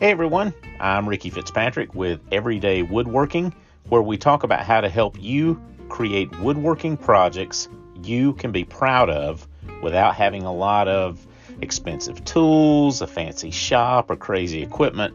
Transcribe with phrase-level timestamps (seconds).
[0.00, 3.52] Hey everyone, I'm Ricky Fitzpatrick with Everyday Woodworking,
[3.88, 7.68] where we talk about how to help you create woodworking projects
[8.04, 9.48] you can be proud of
[9.82, 11.26] without having a lot of
[11.60, 15.14] expensive tools, a fancy shop, or crazy equipment.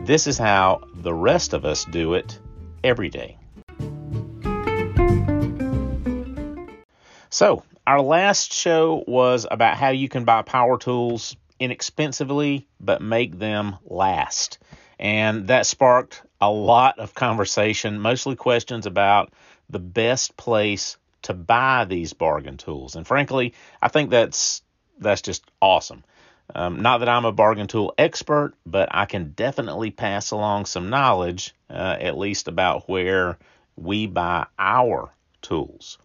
[0.00, 2.36] This is how the rest of us do it
[2.82, 3.38] every day.
[7.30, 13.38] So, our last show was about how you can buy power tools inexpensively but make
[13.38, 14.58] them last.
[14.98, 19.32] And that sparked a lot of conversation, mostly questions about
[19.68, 22.94] the best place to buy these bargain tools.
[22.94, 24.62] And frankly, I think that's
[24.98, 26.04] that's just awesome.
[26.54, 30.90] Um, not that I'm a bargain tool expert, but I can definitely pass along some
[30.90, 33.36] knowledge, uh, at least about where
[33.76, 35.10] we buy our
[35.42, 35.98] tools.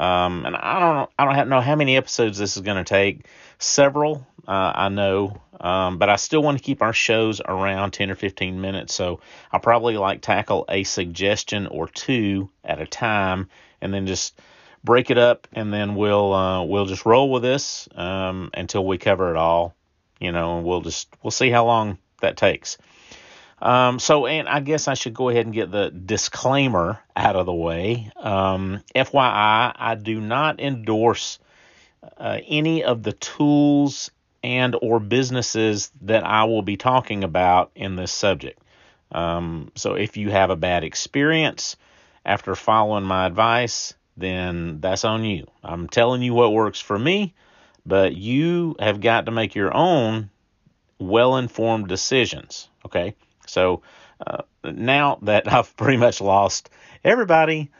[0.00, 3.26] Um, and I don't I don't know how many episodes this is going to take.
[3.58, 8.10] Several, uh, I know, um, but I still want to keep our shows around 10
[8.10, 8.94] or 15 minutes.
[8.94, 9.20] So
[9.52, 13.50] I'll probably like tackle a suggestion or two at a time,
[13.82, 14.40] and then just
[14.82, 18.96] break it up, and then we'll uh, we'll just roll with this um, until we
[18.96, 19.74] cover it all.
[20.18, 22.78] You know, and we'll just we'll see how long that takes.
[23.60, 27.46] Um, so, and I guess I should go ahead and get the disclaimer out of
[27.46, 28.10] the way.
[28.16, 31.38] Um, FYI, I do not endorse
[32.16, 34.10] uh, any of the tools
[34.42, 38.58] and or businesses that I will be talking about in this subject.
[39.12, 41.76] Um, so, if you have a bad experience
[42.24, 45.46] after following my advice, then that's on you.
[45.62, 47.34] I'm telling you what works for me,
[47.84, 50.30] but you have got to make your own
[50.98, 52.68] well informed decisions.
[52.86, 53.14] Okay.
[53.50, 53.82] So
[54.24, 56.70] uh, now that I've pretty much lost
[57.04, 57.70] everybody,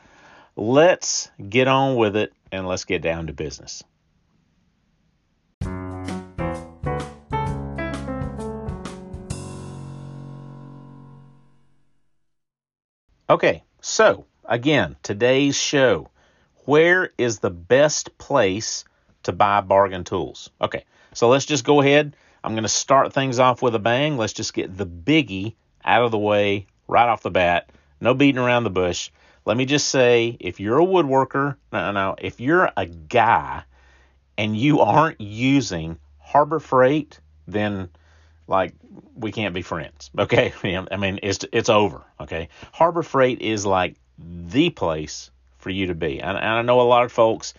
[0.57, 3.85] let's get on with it and let's get down to business.
[13.29, 16.11] Okay, so again, today's show.
[16.65, 18.85] Where is the best place
[19.23, 20.51] to buy bargain tools?
[20.61, 24.17] Okay, so let's just go ahead I'm going to start things off with a bang.
[24.17, 27.71] Let's just get the biggie out of the way right off the bat.
[28.01, 29.11] No beating around the bush.
[29.45, 33.63] Let me just say if you're a woodworker, no, no, if you're a guy
[34.37, 37.89] and you aren't using Harbor Freight, then
[38.47, 38.75] like
[39.15, 40.11] we can't be friends.
[40.19, 40.53] Okay?
[40.65, 42.03] I mean, it's it's over.
[42.21, 42.49] Okay?
[42.73, 46.21] Harbor Freight is like the place for you to be.
[46.21, 47.55] And, and I know a lot of folks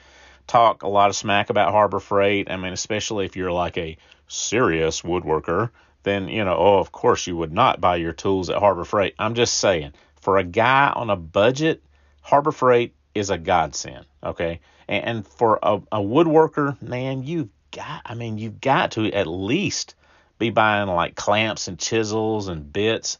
[0.47, 2.49] talk a lot of smack about Harbor Freight.
[2.49, 3.97] I mean, especially if you're like a
[4.31, 5.69] serious woodworker,
[6.03, 9.13] then, you know, oh, of course you would not buy your tools at Harbor Freight.
[9.19, 11.83] I'm just saying, for a guy on a budget,
[12.21, 14.61] Harbor Freight is a godsend, okay?
[14.87, 19.27] And, and for a, a woodworker, man, you've got, I mean, you've got to at
[19.27, 19.95] least
[20.39, 23.19] be buying like clamps and chisels and bits.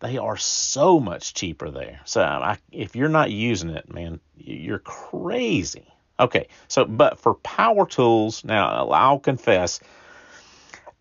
[0.00, 2.00] They are so much cheaper there.
[2.04, 5.86] So I, if you're not using it, man, you're crazy.
[6.20, 9.78] Okay, so but for power tools, now I'll confess,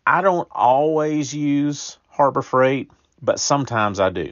[0.07, 2.89] I don't always use Harbor Freight,
[3.21, 4.31] but sometimes I do.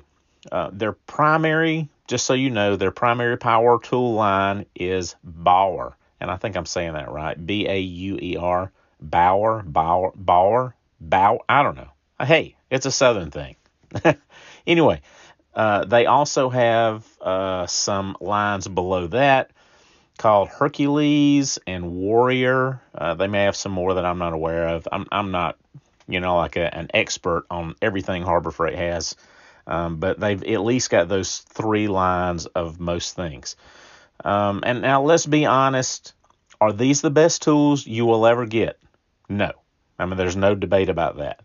[0.49, 5.97] Uh, their primary, just so you know, their primary power tool line is Bauer.
[6.21, 7.45] And I think I'm saying that right.
[7.45, 8.71] B A U E R.
[9.01, 11.39] Bauer, Bauer, Bauer, Bauer.
[11.49, 11.89] I don't know.
[12.21, 13.57] Hey, it's a southern thing.
[14.65, 15.01] anyway,
[15.53, 19.51] uh, they also have uh, some lines below that
[20.17, 22.81] called Hercules and Warrior.
[22.93, 24.87] Uh, they may have some more that I'm not aware of.
[24.91, 25.57] I'm I'm not
[26.07, 29.15] you know, like a, an expert on everything Harbor Freight has.
[29.67, 33.55] Um, but they've at least got those three lines of most things.
[34.23, 36.13] Um, and now let's be honest
[36.61, 38.79] are these the best tools you will ever get?
[39.27, 39.51] No.
[39.99, 41.41] I mean, there's no debate about that.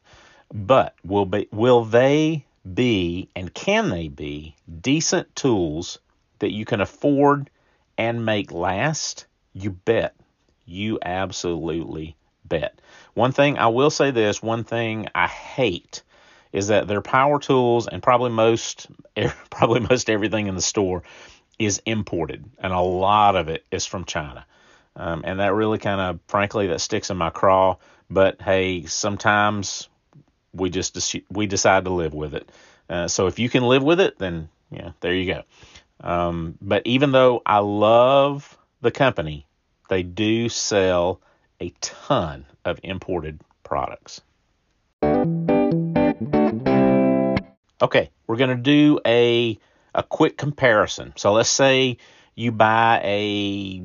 [0.52, 2.44] But will be will they
[2.74, 5.98] be and can they be decent tools
[6.38, 7.50] that you can afford
[8.00, 9.26] and make last?
[9.52, 10.16] You bet.
[10.64, 12.16] You absolutely
[12.46, 12.80] bet.
[13.12, 16.02] One thing I will say this, one thing I hate
[16.50, 18.86] is that their power tools and probably most
[19.50, 21.02] probably most everything in the store
[21.58, 24.46] is imported and a lot of it is from China.
[24.96, 27.76] Um, and that really kind of frankly that sticks in my craw,
[28.08, 29.90] but hey, sometimes
[30.54, 32.48] we just we decide to live with it.
[32.88, 35.42] Uh, so if you can live with it, then yeah, there you go.
[36.00, 39.46] Um, but even though I love the company,
[39.88, 41.20] they do sell
[41.60, 44.20] a ton of imported products.
[47.82, 49.58] Okay, we're going to do a
[49.94, 51.12] a quick comparison.
[51.16, 51.96] So let's say
[52.34, 53.82] you buy a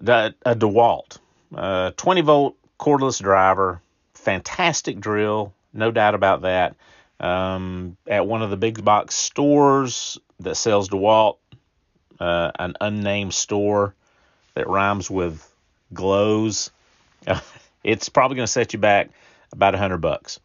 [0.00, 1.18] a, DeWalt,
[1.54, 3.80] a 20 volt cordless driver,
[4.14, 6.76] fantastic drill, no doubt about that.
[7.18, 11.38] Um, at one of the big box stores that sells DeWalt,
[12.20, 13.94] uh, an unnamed store
[14.54, 15.42] that rhymes with
[15.94, 16.70] glows,
[17.84, 19.10] it's probably going to set you back
[19.52, 20.40] about a hundred bucks.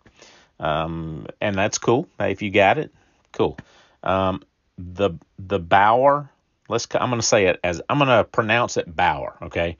[0.60, 2.08] Um, and that's cool.
[2.20, 2.92] If you got it,
[3.32, 3.58] cool.
[4.04, 4.44] Um,
[4.78, 6.30] the the Bauer,
[6.70, 9.38] let's I'm going to say it as I'm going to pronounce it Bauer.
[9.42, 9.78] Okay,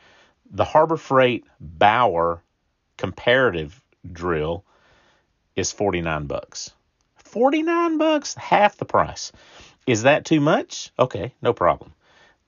[0.52, 2.42] the Harbor Freight Bauer
[2.98, 4.64] comparative drill
[5.56, 6.72] is 49 bucks.
[7.32, 9.32] 49 bucks, half the price.
[9.88, 10.92] Is that too much?
[11.00, 11.94] Okay, no problem.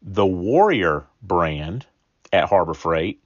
[0.01, 1.85] The Warrior brand
[2.33, 3.21] at Harbor Freight,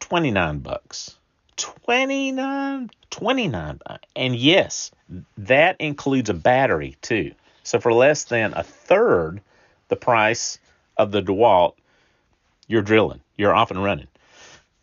[0.00, 1.18] 29 bucks.
[1.56, 3.80] 29 29
[4.14, 4.92] and yes,
[5.36, 7.32] that includes a battery too.
[7.64, 9.42] So for less than a third
[9.88, 10.58] the price
[10.96, 11.74] of the DeWalt,
[12.68, 14.06] you're drilling, you're off and running.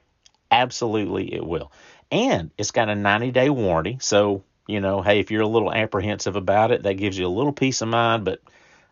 [0.50, 1.74] absolutely it will.
[2.11, 3.97] And it's got a 90 day warranty.
[4.01, 7.29] So, you know, hey, if you're a little apprehensive about it, that gives you a
[7.29, 8.25] little peace of mind.
[8.25, 8.41] But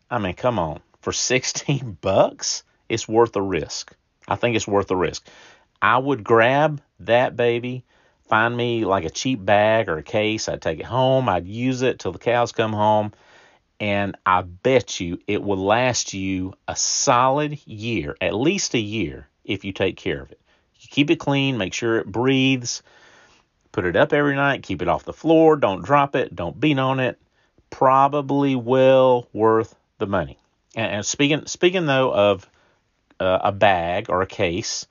[0.10, 3.94] I mean, come on, for 16 bucks, it's worth the risk.
[4.28, 5.28] I think it's worth the risk.
[5.82, 7.84] I would grab that baby,
[8.28, 10.48] find me like a cheap bag or a case.
[10.48, 11.30] I'd take it home.
[11.30, 13.12] I'd use it till the cows come home.
[13.80, 19.30] And I bet you it will last you a solid year, at least a year,
[19.46, 20.40] if you take care of it.
[20.82, 22.84] You keep it clean, make sure it breathes,
[23.72, 26.80] Put it up every night, keep it off the floor, don't drop it, don't beat
[26.80, 27.20] on it.
[27.70, 30.40] Probably well worth the money.
[30.76, 32.50] And, and speaking speaking though of
[33.20, 34.88] uh, a bag or a case,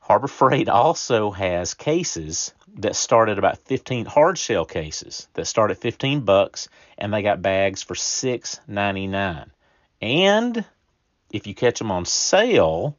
[0.00, 5.70] Harbor Freight also has cases that start at about 15 hard shell cases that start
[5.70, 9.50] at 15 bucks and they got bags for 6.99.
[10.00, 10.64] And
[11.32, 12.96] if you catch them on sale,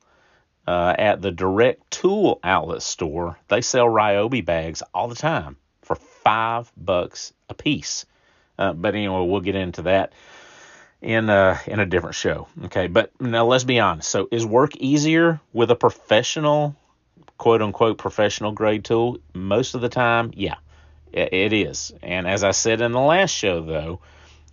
[0.68, 5.95] uh, at the direct tool outlet store, they sell Ryobi bags all the time for
[5.95, 8.06] five bucks a piece.
[8.57, 10.13] Uh, but anyway, we'll get into that
[11.01, 12.48] in uh, in a different show.
[12.65, 14.10] Okay, but now let's be honest.
[14.10, 16.75] So, is work easier with a professional,
[17.38, 19.18] quote unquote, professional grade tool?
[19.33, 20.56] Most of the time, yeah,
[21.12, 21.94] it is.
[22.01, 24.00] And as I said in the last show, though,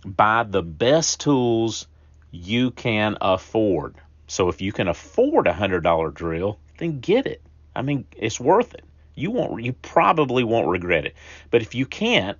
[0.03, 1.87] buy the best tools
[2.31, 3.95] you can afford.
[4.31, 7.41] So if you can afford a hundred dollar drill, then get it.
[7.75, 8.85] I mean, it's worth it.
[9.13, 9.61] You won't.
[9.61, 11.15] You probably won't regret it.
[11.49, 12.37] But if you can't,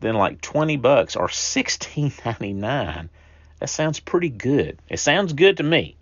[0.00, 3.08] then like twenty bucks or sixteen ninety nine.
[3.60, 4.80] That sounds pretty good.
[4.88, 5.94] It sounds good to me.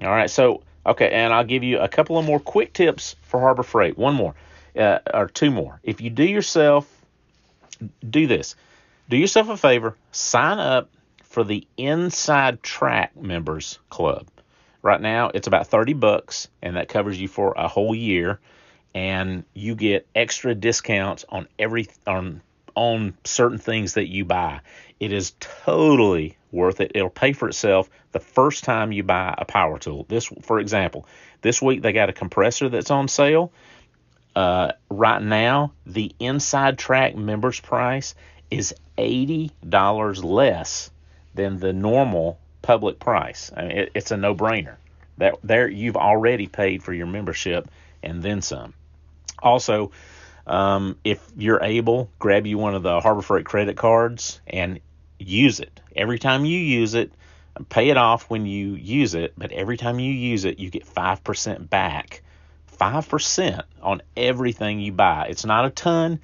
[0.00, 0.30] All right.
[0.30, 3.98] So okay, and I'll give you a couple of more quick tips for Harbor Freight.
[3.98, 4.34] One more,
[4.74, 5.80] uh, or two more.
[5.82, 6.90] If you do yourself,
[8.08, 8.56] do this.
[9.10, 9.96] Do yourself a favor.
[10.12, 10.88] Sign up
[11.24, 14.26] for the Inside Track Members Club.
[14.86, 18.38] Right now, it's about 30 bucks, and that covers you for a whole year.
[18.94, 22.40] And you get extra discounts on every on
[22.76, 24.60] on certain things that you buy.
[25.00, 26.92] It is totally worth it.
[26.94, 30.06] It'll pay for itself the first time you buy a power tool.
[30.08, 31.08] This, for example,
[31.40, 33.50] this week they got a compressor that's on sale.
[34.36, 38.14] Uh, right now, the Inside Track members price
[38.52, 40.92] is eighty dollars less
[41.34, 43.52] than the normal public price.
[43.56, 44.74] I mean, it, it's a no-brainer.
[45.18, 47.70] That there you've already paid for your membership
[48.02, 48.74] and then some.
[49.38, 49.92] Also,
[50.46, 54.80] um, if you're able, grab you one of the Harbor Freight credit cards and
[55.18, 55.80] use it.
[55.94, 57.12] Every time you use it,
[57.68, 60.84] pay it off when you use it, but every time you use it, you get
[60.84, 62.22] 5% back.
[62.78, 65.28] 5% on everything you buy.
[65.30, 66.20] It's not a ton,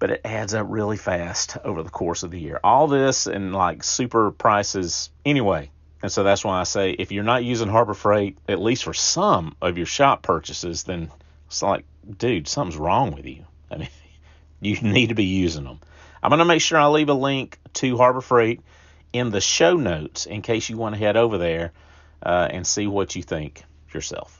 [0.00, 2.58] but it adds up really fast over the course of the year.
[2.64, 5.70] All this and like super prices anyway.
[6.02, 8.94] And so that's why I say if you're not using Harbor Freight, at least for
[8.94, 11.10] some of your shop purchases, then
[11.46, 11.84] it's like,
[12.18, 13.44] dude, something's wrong with you.
[13.70, 13.88] I mean,
[14.60, 15.80] you need to be using them.
[16.22, 18.62] I'm going to make sure I leave a link to Harbor Freight
[19.12, 21.72] in the show notes in case you want to head over there
[22.22, 24.39] uh, and see what you think yourself.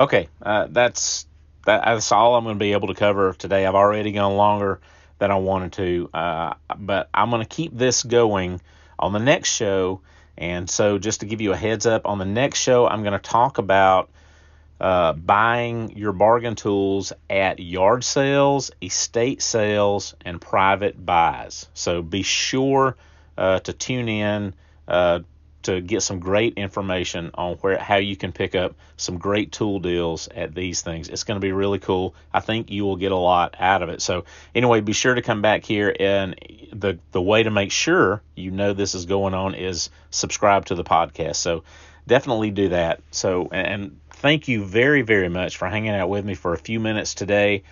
[0.00, 1.26] Okay, uh, that's
[1.66, 3.66] that, that's all I'm going to be able to cover today.
[3.66, 4.80] I've already gone longer
[5.18, 8.62] than I wanted to, uh, but I'm going to keep this going
[8.98, 10.00] on the next show.
[10.38, 13.12] And so, just to give you a heads up, on the next show, I'm going
[13.12, 14.08] to talk about
[14.80, 21.68] uh, buying your bargain tools at yard sales, estate sales, and private buys.
[21.74, 22.96] So be sure
[23.36, 24.54] uh, to tune in
[24.88, 25.20] uh,
[25.62, 29.78] to get some great information on where how you can pick up some great tool
[29.78, 31.08] deals at these things.
[31.08, 32.14] It's going to be really cool.
[32.32, 34.00] I think you will get a lot out of it.
[34.00, 34.24] So
[34.54, 36.34] anyway, be sure to come back here and
[36.72, 40.74] the the way to make sure you know this is going on is subscribe to
[40.74, 41.36] the podcast.
[41.36, 41.64] So
[42.06, 43.00] definitely do that.
[43.10, 46.80] So and thank you very very much for hanging out with me for a few
[46.80, 47.64] minutes today.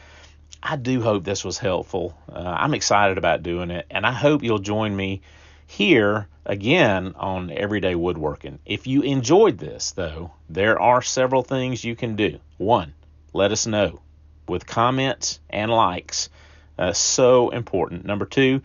[0.62, 2.18] I do hope this was helpful.
[2.30, 5.22] Uh, I'm excited about doing it and I hope you'll join me
[5.68, 8.58] here again on everyday woodworking.
[8.64, 12.40] If you enjoyed this, though, there are several things you can do.
[12.56, 12.94] One,
[13.34, 14.00] let us know
[14.48, 16.30] with comments and likes.
[16.78, 18.06] Uh, so important.
[18.06, 18.62] Number two,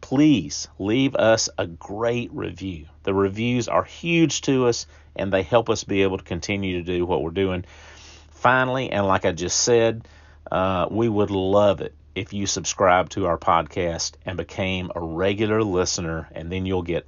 [0.00, 2.86] please leave us a great review.
[3.02, 6.82] The reviews are huge to us and they help us be able to continue to
[6.82, 7.66] do what we're doing.
[8.30, 10.08] Finally, and like I just said,
[10.50, 15.62] uh, we would love it if you subscribe to our podcast and became a regular
[15.62, 17.06] listener, and then you'll get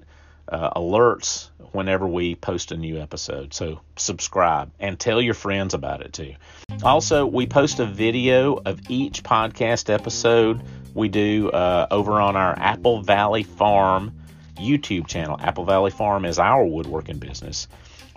[0.49, 3.53] uh, alerts whenever we post a new episode.
[3.53, 6.35] So subscribe and tell your friends about it too.
[6.83, 10.63] Also, we post a video of each podcast episode
[10.95, 14.13] we do uh, over on our Apple Valley Farm
[14.57, 15.39] YouTube channel.
[15.41, 17.69] Apple Valley Farm is our woodworking business.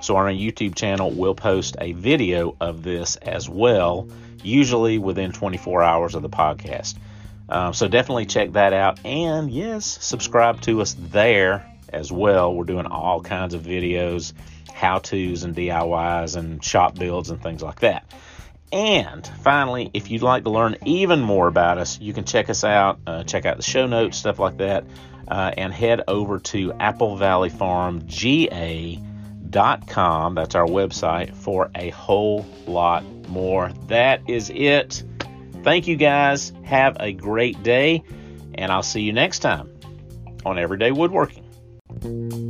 [0.01, 4.07] So our YouTube channel, we'll post a video of this as well
[4.43, 6.95] usually within 24 hours of the podcast.
[7.49, 8.99] Um, so definitely check that out.
[9.05, 12.53] And yes, subscribe to us there as well.
[12.53, 14.33] We're doing all kinds of videos,
[14.73, 18.11] how to's, and DIYs, and shop builds, and things like that.
[18.71, 22.63] And finally, if you'd like to learn even more about us, you can check us
[22.63, 24.85] out, uh, check out the show notes, stuff like that,
[25.27, 28.07] uh, and head over to Apple Valley Farm
[29.51, 30.35] GA.com.
[30.35, 33.71] That's our website for a whole lot more.
[33.87, 35.03] That is it.
[35.63, 36.53] Thank you guys.
[36.63, 38.03] Have a great day,
[38.55, 39.71] and I'll see you next time
[40.45, 42.49] on Everyday Woodworking.